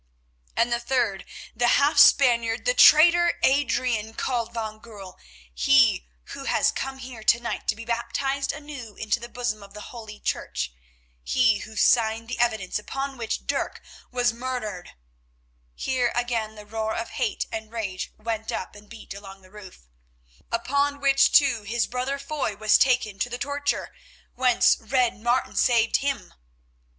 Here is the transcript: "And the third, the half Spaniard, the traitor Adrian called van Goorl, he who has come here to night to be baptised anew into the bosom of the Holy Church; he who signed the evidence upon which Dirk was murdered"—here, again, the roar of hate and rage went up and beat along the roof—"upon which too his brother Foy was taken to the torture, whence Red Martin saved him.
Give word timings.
"And 0.57 0.73
the 0.73 0.79
third, 0.79 1.25
the 1.55 1.67
half 1.77 1.99
Spaniard, 1.99 2.65
the 2.65 2.73
traitor 2.73 3.37
Adrian 3.43 4.15
called 4.15 4.51
van 4.51 4.79
Goorl, 4.79 5.19
he 5.53 6.07
who 6.33 6.45
has 6.45 6.71
come 6.71 6.97
here 6.97 7.21
to 7.21 7.39
night 7.39 7.67
to 7.67 7.75
be 7.75 7.85
baptised 7.85 8.51
anew 8.51 8.95
into 8.95 9.19
the 9.19 9.29
bosom 9.29 9.61
of 9.61 9.75
the 9.75 9.91
Holy 9.93 10.19
Church; 10.19 10.73
he 11.23 11.59
who 11.59 11.75
signed 11.75 12.27
the 12.29 12.39
evidence 12.39 12.79
upon 12.79 13.15
which 13.15 13.45
Dirk 13.45 13.79
was 14.09 14.33
murdered"—here, 14.33 16.11
again, 16.15 16.55
the 16.55 16.65
roar 16.65 16.95
of 16.95 17.11
hate 17.11 17.45
and 17.51 17.71
rage 17.71 18.11
went 18.17 18.51
up 18.51 18.73
and 18.73 18.89
beat 18.89 19.13
along 19.13 19.41
the 19.43 19.51
roof—"upon 19.51 20.99
which 20.99 21.31
too 21.31 21.61
his 21.61 21.85
brother 21.85 22.17
Foy 22.17 22.55
was 22.55 22.79
taken 22.79 23.19
to 23.19 23.29
the 23.29 23.37
torture, 23.37 23.93
whence 24.33 24.77
Red 24.79 25.19
Martin 25.21 25.55
saved 25.55 25.97
him. 25.97 26.33